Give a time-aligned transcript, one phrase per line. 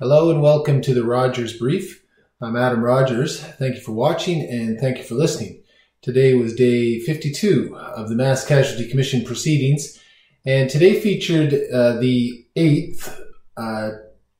[0.00, 2.02] Hello and welcome to the Rogers Brief.
[2.40, 3.38] I'm Adam Rogers.
[3.38, 5.62] Thank you for watching and thank you for listening.
[6.00, 10.00] Today was day 52 of the Mass Casualty Commission proceedings,
[10.46, 13.20] and today featured uh, the eighth
[13.58, 13.90] uh,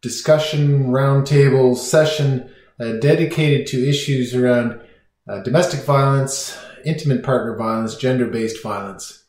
[0.01, 2.51] discussion roundtable session
[2.81, 4.81] uh, dedicated to issues around
[5.29, 9.25] uh, domestic violence, intimate partner violence, gender based violence.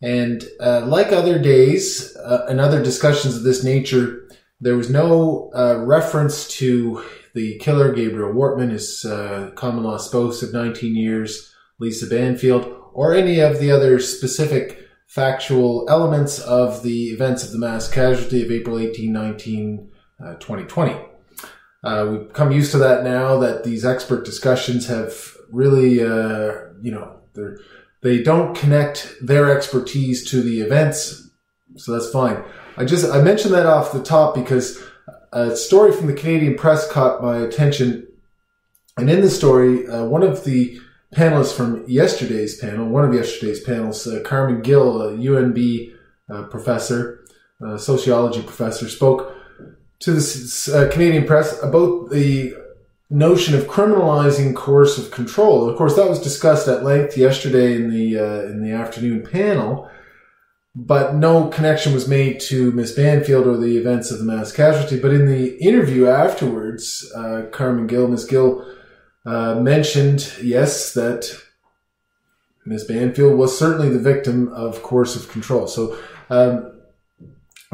[0.00, 4.23] And uh, like other days uh, and other discussions of this nature,
[4.64, 10.42] there was no uh, reference to the killer, Gabriel Wortman, his uh, common law spouse
[10.42, 17.08] of 19 years, Lisa Banfield, or any of the other specific factual elements of the
[17.10, 19.92] events of the mass casualty of April 18, 19,
[20.24, 20.96] uh, 2020.
[21.82, 26.90] Uh, we've come used to that now that these expert discussions have really, uh, you
[26.90, 27.20] know,
[28.00, 31.28] they don't connect their expertise to the events,
[31.76, 32.42] so that's fine.
[32.76, 34.82] I just I mentioned that off the top because
[35.32, 38.06] a story from the Canadian press caught my attention,
[38.96, 40.80] and in the story, uh, one of the
[41.14, 45.92] panelists from yesterday's panel, one of yesterday's panels, uh, Carmen Gill, a UNB
[46.28, 47.24] uh, professor,
[47.76, 49.34] sociology professor, spoke
[50.00, 52.54] to the uh, Canadian press about the
[53.10, 55.68] notion of criminalizing coercive control.
[55.68, 59.88] Of course, that was discussed at length yesterday in the uh, in the afternoon panel
[60.74, 64.98] but no connection was made to Miss Banfield or the events of the mass casualty.
[64.98, 68.66] But in the interview afterwards, uh, Carmen Gill, Miss Gill,
[69.24, 71.40] uh, mentioned, yes, that
[72.66, 75.68] Miss Banfield was certainly the victim of coercive control.
[75.68, 75.96] So,
[76.28, 76.72] um,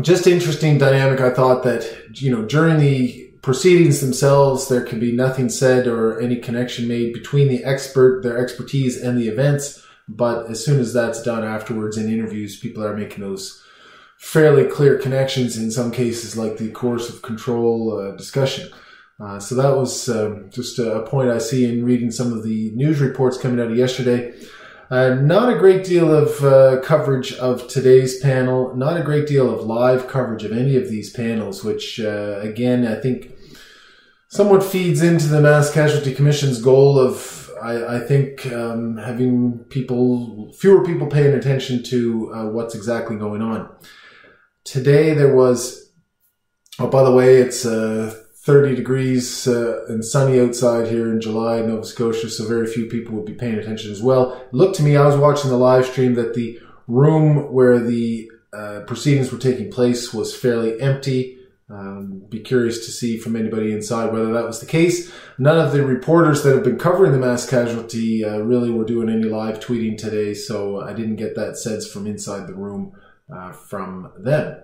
[0.02, 1.20] just interesting dynamic.
[1.20, 6.20] I thought that, you know, during the proceedings themselves, there could be nothing said or
[6.20, 9.84] any connection made between the expert, their expertise, and the events
[10.16, 13.62] but as soon as that's done afterwards in interviews, people are making those
[14.18, 18.70] fairly clear connections in some cases, like the coercive control uh, discussion.
[19.18, 22.70] Uh, so that was um, just a point I see in reading some of the
[22.74, 24.34] news reports coming out of yesterday.
[24.90, 29.52] Uh, not a great deal of uh, coverage of today's panel, not a great deal
[29.54, 33.32] of live coverage of any of these panels, which, uh, again, I think
[34.28, 40.52] somewhat feeds into the Mass Casualty Commission's goal of I, I think um, having people,
[40.52, 43.70] fewer people paying attention to uh, what's exactly going on.
[44.64, 45.92] Today there was,
[46.78, 51.60] oh, by the way, it's uh, 30 degrees uh, and sunny outside here in July
[51.60, 54.32] Nova Scotia, so very few people would be paying attention as well.
[54.32, 58.30] It looked to me, I was watching the live stream, that the room where the
[58.52, 61.38] uh, proceedings were taking place was fairly empty.
[61.70, 65.12] Um, be curious to see from anybody inside whether that was the case.
[65.38, 69.08] None of the reporters that have been covering the mass casualty uh, really were doing
[69.08, 72.92] any live tweeting today, so I didn't get that sense from inside the room
[73.32, 74.58] uh, from them.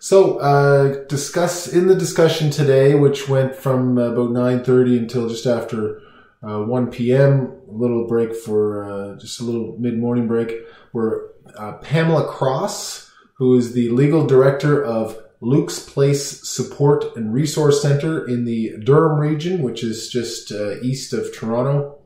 [0.00, 6.00] So, uh, discuss in the discussion today, which went from about 9:30 until just after
[6.42, 7.52] uh, 1 p.m.
[7.68, 10.52] A little break for uh, just a little mid-morning break.
[10.92, 17.82] Were uh, Pamela Cross, who is the legal director of Luke's Place Support and Resource
[17.82, 21.98] Center in the Durham region, which is just uh, east of Toronto.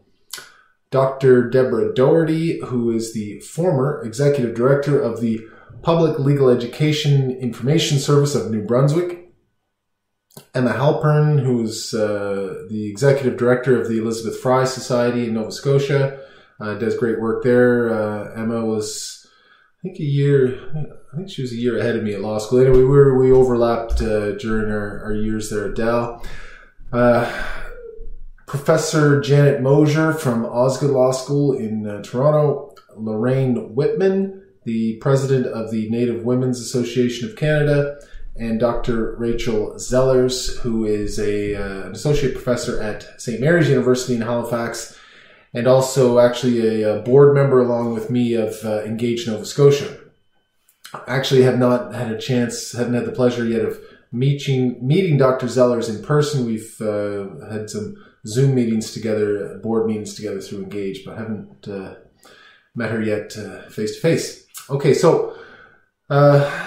[0.91, 1.51] Dr.
[1.51, 5.41] Deborah Doherty, who is the former executive director of the
[5.83, 9.31] Public Legal Education Information Service of New Brunswick.
[10.55, 15.53] Emma Halpern, who is uh, the executive director of the Elizabeth Fry Society in Nova
[15.53, 16.21] Scotia,
[16.59, 17.93] uh, does great work there.
[17.93, 19.26] Uh, Emma was,
[19.87, 22.61] think, a year, I think she was a year ahead of me at law school.
[22.61, 26.25] Anyway, we were, we overlapped uh, during our, our years there at Dal.
[26.93, 27.45] Uh,
[28.47, 32.75] Professor Janet Mosher from Osgoode Law School in uh, Toronto.
[32.97, 37.99] Lorraine Whitman, the president of the Native Women's Association of Canada,
[38.37, 39.17] and Dr.
[39.17, 43.39] Rachel Zellars, who is a, uh, an associate professor at St.
[43.41, 44.99] Mary's University in Halifax,
[45.56, 49.99] and also actually a, a board member along with me of uh, Engage Nova Scotia
[51.09, 53.81] actually have not had a chance, haven't had the pleasure yet of
[54.12, 55.47] meeting meeting Dr.
[55.47, 56.45] Zellars in person.
[56.45, 57.97] We've uh, had some
[58.27, 61.95] Zoom meetings together, board meetings together through Engage, but haven't uh,
[62.75, 63.33] met her yet
[63.71, 64.47] face to face.
[64.69, 65.36] Okay, so
[66.10, 66.66] uh,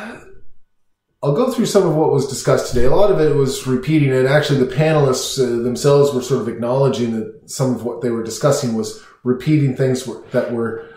[1.21, 2.85] I'll go through some of what was discussed today.
[2.85, 6.47] A lot of it was repeating, and actually the panelists uh, themselves were sort of
[6.47, 10.87] acknowledging that some of what they were discussing was repeating things that were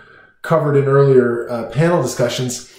[0.43, 2.73] covered in earlier uh, panel discussions.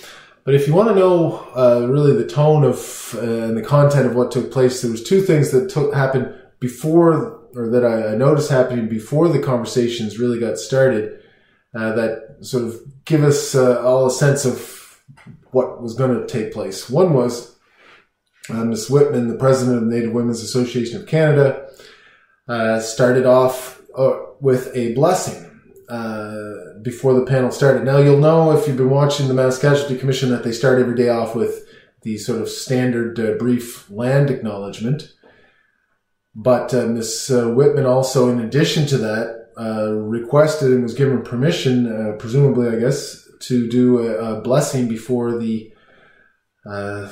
[0.45, 4.05] But if you want to know uh, really the tone of uh, and the content
[4.05, 8.15] of what took place, there was two things that took happened before, or that I,
[8.15, 11.19] noticed happening before the conversations really got started,
[11.75, 15.01] uh, that sort of give us uh, all a sense of
[15.53, 16.89] what was going to take place.
[16.89, 17.53] One was
[18.49, 18.89] uh, Ms.
[18.89, 21.69] Whitman, the president of the Native Women's Association of Canada,
[22.47, 27.85] uh, started off uh, with a blessing uh, before the panel started.
[27.85, 30.95] Now, you'll know if you've been watching the Mass Casualty Commission that they start every
[30.95, 31.65] day off with
[32.01, 35.13] the sort of standard uh, brief land acknowledgement.
[36.35, 37.31] But uh, Ms.
[37.31, 43.67] Whitman also, in addition to that, requested and was given permission, presumably, I guess, to
[43.69, 45.71] do a, a blessing before the
[46.65, 47.09] uh,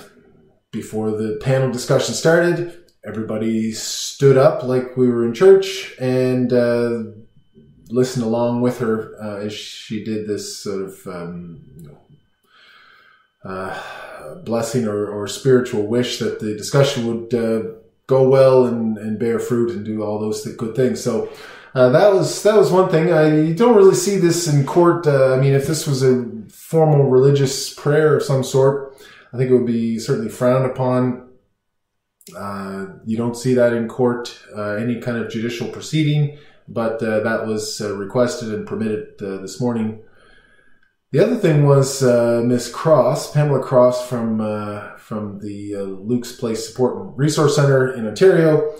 [0.71, 2.77] before the panel discussion started.
[3.05, 7.03] Everybody stood up like we were in church and uh,
[7.89, 11.65] listened along with her as she did this sort of um,
[13.43, 13.83] know,
[14.45, 17.33] blessing or, or, spiritual wish that the discussion would
[18.07, 21.03] go well and, and bear fruit and do all those good things.
[21.03, 21.29] So
[21.73, 23.12] uh, that was that was one thing.
[23.12, 25.07] Uh, you don't really see this in court.
[25.07, 28.97] Uh, I mean, if this was a formal religious prayer of some sort,
[29.33, 31.29] I think it would be certainly frowned upon.
[32.38, 36.38] Uh, you don't see that in court, uh, any kind of judicial proceeding,
[36.68, 40.01] but uh, that was requested and permitted this morning.
[41.12, 44.39] The other thing was Miss Cross, Pamela Cross from
[44.97, 48.74] from the Luke's Place Support and Resource Center in Ontario.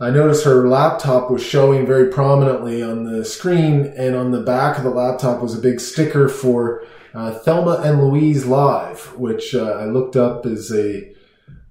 [0.00, 4.78] I noticed her laptop was showing very prominently on the screen, and on the back
[4.78, 6.84] of the laptop was a big sticker for
[7.14, 11.12] uh, Thelma and Louise Live, which uh, I looked up as a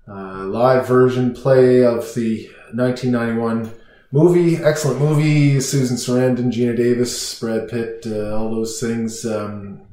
[0.10, 3.72] uh, live version play of the 1991
[4.12, 4.58] movie.
[4.58, 5.62] Excellent movie.
[5.62, 9.26] Susan Sarandon, Geena Davis, Brad Pitt, uh, all those things.
[9.26, 9.84] Um,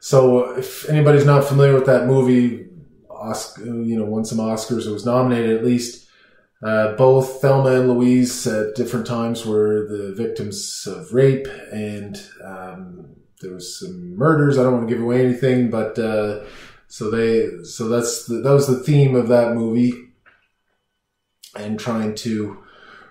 [0.00, 2.68] so if anybody's not familiar with that movie,
[3.10, 4.86] Oscar, you know, won some Oscars.
[4.86, 6.03] It was nominated at least.
[6.64, 13.16] Uh, both Thelma and Louise at different times were the victims of rape, and um,
[13.42, 14.56] there was some murders.
[14.56, 16.44] I don't want to give away anything, but uh,
[16.88, 19.92] so they, so that's the, that was the theme of that movie,
[21.54, 22.64] and trying to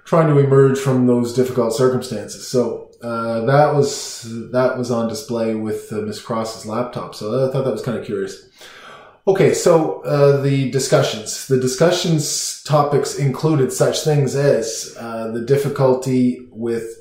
[0.03, 2.47] trying to emerge from those difficult circumstances.
[2.47, 7.13] So uh, that was that was on display with uh, Miss Cross's laptop.
[7.13, 8.49] So I thought that was kind of curious.
[9.25, 11.47] Okay, so uh, the discussions.
[11.47, 16.99] The discussions topics included such things as uh, the difficulty with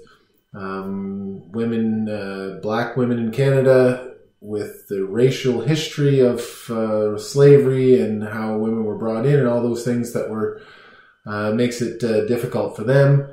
[0.54, 6.40] um, women, uh, black women in Canada, with the racial history of
[6.70, 10.60] uh, slavery and how women were brought in, and all those things that were
[11.54, 13.32] makes it difficult for them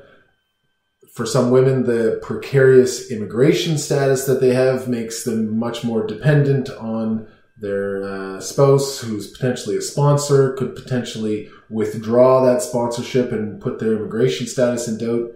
[1.20, 6.70] for some women, the precarious immigration status that they have makes them much more dependent
[6.70, 7.28] on
[7.60, 13.94] their uh, spouse, who's potentially a sponsor, could potentially withdraw that sponsorship and put their
[13.94, 15.32] immigration status in doubt.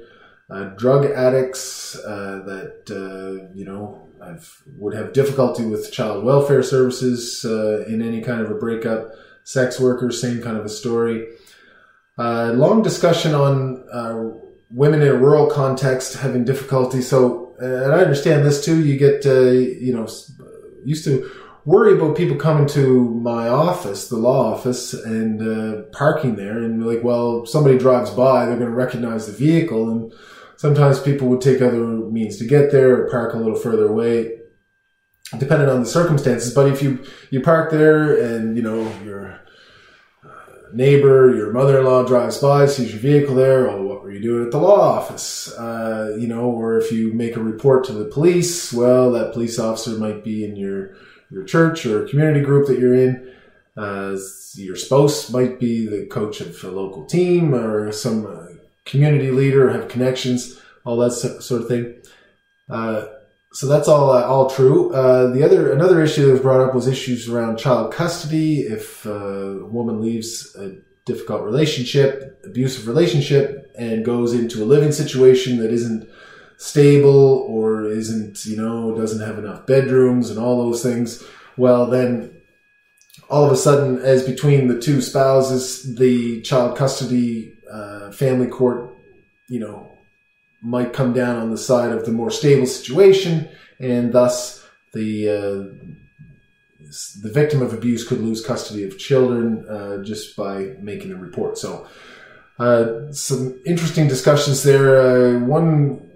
[0.50, 6.64] Uh, drug addicts uh, that uh, you know I've, would have difficulty with child welfare
[6.64, 9.12] services uh, in any kind of a breakup.
[9.46, 11.28] Sex workers, same kind of a story.
[12.18, 13.84] Uh, long discussion on
[14.70, 17.02] women in a rural context having difficulty.
[17.02, 18.86] So, and I understand this too.
[18.86, 20.08] You get, you know,
[20.86, 21.30] used to
[21.66, 26.86] worry about people coming to my office, the law office, and uh, parking there, and
[26.86, 30.14] like, well, somebody drives by, they're going to recognize the vehicle, and
[30.58, 34.40] sometimes people would take other means to get there or park a little further away.
[35.40, 39.40] Depending on the circumstances, but if you you park there and you know you're
[40.74, 43.70] neighbor, your mother-in-law drives by, sees your vehicle there.
[43.70, 45.52] Oh, what were you doing at the law office?
[45.54, 49.60] Uh, you know, or if you make a report to the police, well, that police
[49.60, 50.96] officer might be in your
[51.34, 53.34] your church or community group that you're in.
[53.76, 54.16] Uh,
[54.56, 58.48] your spouse might be the coach of a local team or some uh,
[58.86, 61.96] community leader, have connections, all that sort of thing.
[62.70, 63.06] Uh,
[63.54, 64.92] so that's all uh, all true.
[64.94, 68.62] Uh, the other another issue that was brought up was issues around child custody.
[68.62, 70.76] If uh, a woman leaves a
[71.06, 76.10] difficult relationship, abusive relationship, and goes into a living situation that isn't
[76.64, 81.24] stable or isn't you know doesn't have enough bedrooms and all those things,
[81.58, 82.34] well then
[83.30, 88.96] all of a sudden, as between the two spouses, the child custody uh, family court,
[89.50, 89.92] you know,
[90.62, 95.90] might come down on the side of the more stable situation, and thus the uh,
[97.24, 101.58] the victim of abuse could lose custody of children uh, just by making a report.
[101.58, 101.88] So,
[102.60, 105.02] uh, some interesting discussions there.
[105.02, 106.08] Uh, one,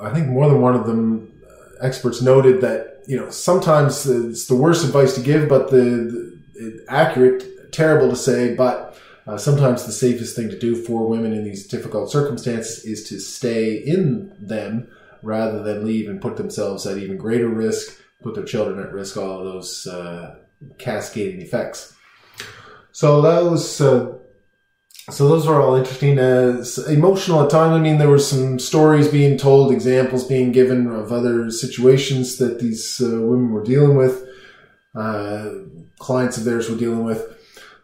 [0.00, 4.46] I think more than one of them, uh, experts noted that you know sometimes it's
[4.46, 9.84] the worst advice to give, but the, the accurate, terrible to say, but uh, sometimes
[9.84, 14.34] the safest thing to do for women in these difficult circumstances is to stay in
[14.38, 14.88] them
[15.22, 19.16] rather than leave and put themselves at even greater risk, put their children at risk,
[19.16, 20.36] all of those uh,
[20.78, 21.94] cascading effects.
[22.92, 23.80] So was.
[23.80, 24.15] Uh,
[25.10, 26.18] so those were all interesting.
[26.18, 27.74] Uh, emotional at times.
[27.74, 32.58] I mean, there were some stories being told, examples being given of other situations that
[32.58, 34.28] these uh, women were dealing with,
[34.96, 35.50] uh,
[35.98, 37.22] clients of theirs were dealing with.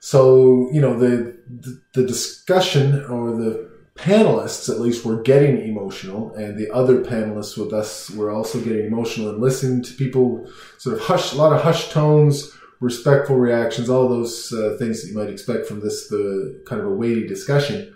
[0.00, 6.34] So you know, the, the the discussion or the panelists at least were getting emotional,
[6.34, 10.96] and the other panelists with us were also getting emotional and listening to people sort
[10.96, 12.50] of hush, a lot of hush tones
[12.82, 16.88] respectful reactions, all those uh, things that you might expect from this the kind of
[16.88, 17.94] a weighty discussion.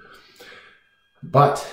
[1.23, 1.67] But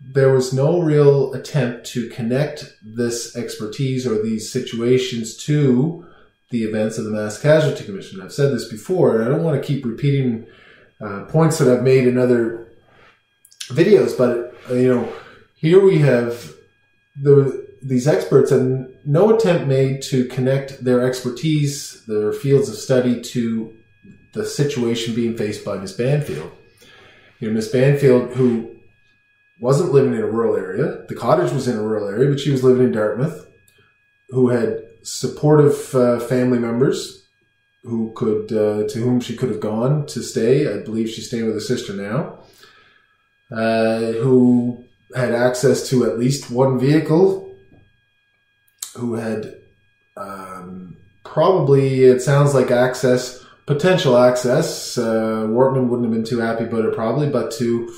[0.00, 6.06] there was no real attempt to connect this expertise or these situations to
[6.50, 8.22] the events of the Mass Casualty Commission.
[8.22, 10.46] I've said this before, and I don't want to keep repeating
[11.00, 12.72] uh, points that I've made in other
[13.68, 15.12] videos, but you know,
[15.54, 16.52] here we have
[17.20, 23.20] the these experts and no attempt made to connect their expertise, their fields of study
[23.20, 23.76] to
[24.32, 26.50] the situation being faced by Miss Banfield.
[27.40, 28.76] You know, Miss Banfield, who
[29.60, 32.50] wasn't living in a rural area, the cottage was in a rural area, but she
[32.50, 33.46] was living in Dartmouth,
[34.30, 37.26] who had supportive uh, family members
[37.82, 40.72] who could, uh, to whom she could have gone to stay.
[40.72, 42.38] I believe she's staying with her sister now,
[43.50, 44.84] uh, who
[45.16, 47.51] had access to at least one vehicle
[48.94, 49.56] who had
[50.16, 54.98] um, probably, it sounds like access, potential access.
[54.98, 57.92] Uh, Wortman wouldn't have been too happy about it probably, but to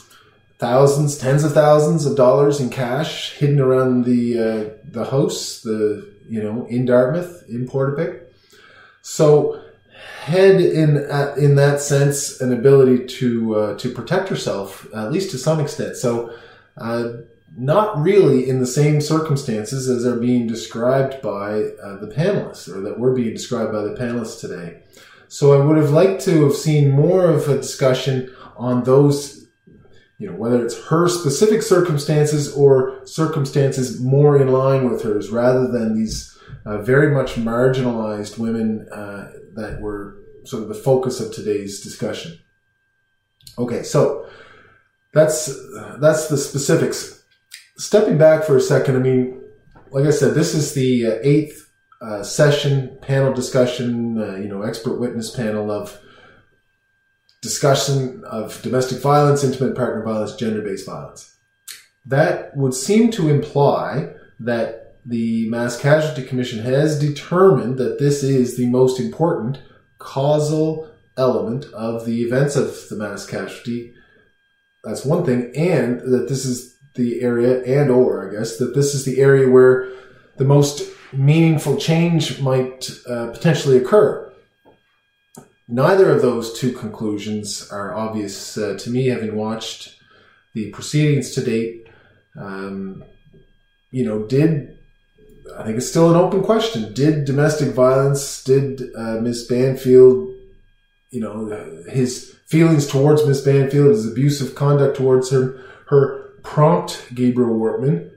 [0.59, 6.11] thousands, tens of thousands of dollars in cash hidden around the uh, the house, the
[6.29, 8.21] you know in Dartmouth, in Portapique.
[9.03, 9.61] So
[10.21, 15.31] had in uh, in that sense an ability to uh, to protect herself at least
[15.33, 15.97] to some extent.
[15.97, 16.35] So
[16.79, 17.09] uh,
[17.57, 22.81] not really in the same circumstances as are being described by uh, the panelists or
[22.81, 24.83] that were being described by the panelists today.
[25.29, 29.47] So I would have liked to have seen more of a discussion on those,
[30.19, 35.69] you know, whether it's her specific circumstances or circumstances more in line with hers rather
[35.69, 36.37] than these
[36.67, 42.39] uh, very much marginalized women uh, that were sort of the focus of today's discussion.
[43.59, 44.29] Okay, so
[45.13, 45.47] that's
[46.01, 47.24] that's the specifics
[47.77, 49.43] stepping back for a second, I mean,
[49.91, 54.63] like I said, this is the uh, eighth uh, session panel discussion, uh, you know,
[54.63, 55.99] expert witness panel of
[57.41, 61.37] discussion of domestic violence, intimate partner violence, gender based violence.
[62.07, 68.57] That would seem to imply that the Mass Casualty Commission has determined that this is
[68.57, 69.61] the most important
[69.99, 73.95] causal element of the events of the mass casualty.
[74.83, 78.95] That's one thing, and that this is the area and or I guess that this
[78.95, 79.93] is the area where
[80.37, 84.33] the most meaningful change might uh, potentially occur.
[85.69, 89.99] Neither of those two conclusions are obvious uh, to me, having watched
[90.55, 91.89] the proceedings to date.
[92.37, 93.05] Um,
[93.91, 94.79] you know, did
[95.57, 96.93] I think it's still an open question?
[96.93, 98.43] Did domestic violence?
[98.45, 100.35] Did uh, Miss Banfield?
[101.11, 107.59] You know, his feelings towards Miss Banfield, his abusive conduct towards her, her prompt Gabriel
[107.59, 108.11] Wortman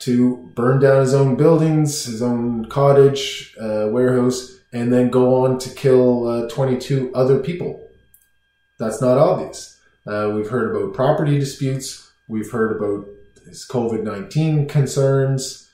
[0.00, 5.58] to burn down his own buildings, his own cottage, uh, warehouse, and then go on
[5.58, 7.84] to kill uh, 22 other people.
[8.78, 9.78] That's not obvious.
[10.06, 12.10] Uh, we've heard about property disputes.
[12.28, 13.06] We've heard about
[13.46, 15.68] his COVID 19 concerns.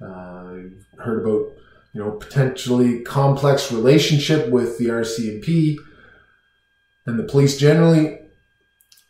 [0.00, 0.54] Uh,
[0.98, 1.52] heard about
[1.92, 5.76] you know potentially complex relationship with the RCMP
[7.06, 8.18] and the police generally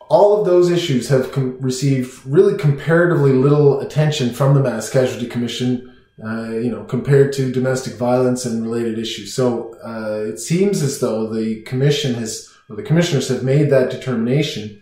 [0.08, 5.26] all of those issues have com- received really comparatively little attention from the Mass Casualty
[5.26, 5.94] Commission,
[6.24, 9.34] uh, you know, compared to domestic violence and related issues.
[9.34, 13.90] So uh, it seems as though the commission has, or the commissioners have made that
[13.90, 14.80] determination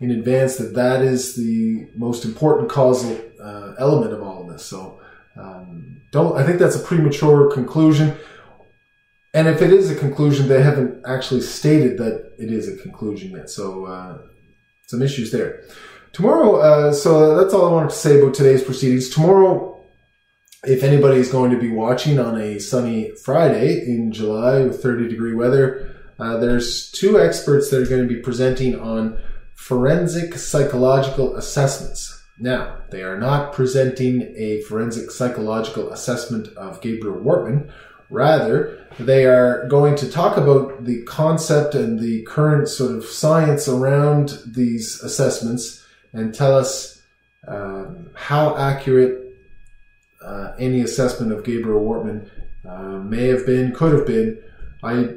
[0.00, 4.64] in advance that that is the most important causal uh, element of all of this.
[4.64, 5.00] So
[5.36, 6.36] um, don't.
[6.36, 8.14] I think that's a premature conclusion.
[9.32, 13.32] And if it is a conclusion, they haven't actually stated that it is a conclusion
[13.32, 13.50] yet.
[13.50, 14.18] So uh,
[14.86, 15.62] some issues there.
[16.12, 19.10] Tomorrow, uh, so that's all I wanted to say about today's proceedings.
[19.10, 19.84] Tomorrow,
[20.64, 25.08] if anybody is going to be watching on a sunny Friday in July with 30
[25.08, 29.20] degree weather, uh, there's two experts that are going to be presenting on
[29.54, 32.22] forensic psychological assessments.
[32.38, 37.70] Now, they are not presenting a forensic psychological assessment of Gabriel Wortman.
[38.10, 43.68] Rather, they are going to talk about the concept and the current sort of science
[43.68, 47.02] around these assessments and tell us
[47.48, 49.34] um, how accurate
[50.24, 52.28] uh, any assessment of Gabriel Wortman
[52.68, 54.38] uh, may have been, could have been.
[54.82, 55.14] I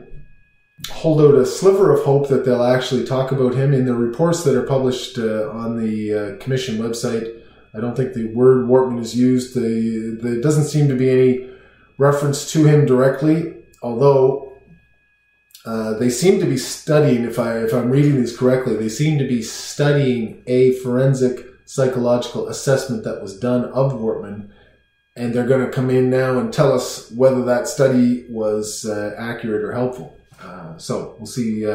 [0.92, 4.44] hold out a sliver of hope that they'll actually talk about him in the reports
[4.44, 7.42] that are published uh, on the uh, commission website.
[7.74, 9.56] I don't think the word Wortman is used.
[9.56, 11.50] The, there doesn't seem to be any
[12.00, 13.54] reference to him directly,
[13.84, 14.54] although
[15.66, 17.26] uh, they seem to be studying.
[17.26, 22.48] If I if I'm reading these correctly, they seem to be studying a forensic psychological
[22.48, 24.50] assessment that was done of Wortman,
[25.16, 29.14] and they're going to come in now and tell us whether that study was uh,
[29.20, 30.18] accurate or helpful.
[30.42, 31.68] Uh, so we'll see.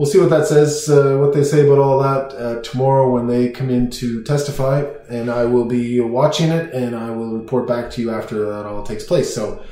[0.00, 0.88] Uh, we'll see what that says.
[0.88, 4.84] Uh, what they say about all that uh, tomorrow when they come in to testify,
[5.08, 8.66] and I will be watching it, and I will report back to you after that
[8.66, 9.34] all takes place.
[9.34, 9.62] So.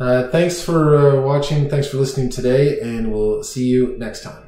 [0.00, 1.68] Uh, thanks for watching.
[1.68, 4.47] Thanks for listening today, and we'll see you next time.